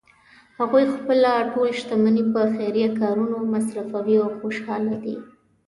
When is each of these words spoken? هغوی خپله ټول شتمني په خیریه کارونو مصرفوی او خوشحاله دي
هغوی 0.59 0.85
خپله 0.95 1.31
ټول 1.53 1.69
شتمني 1.79 2.23
په 2.33 2.41
خیریه 2.53 2.89
کارونو 3.01 3.37
مصرفوی 3.53 4.15
او 4.23 4.29
خوشحاله 4.39 4.95
دي 5.03 5.15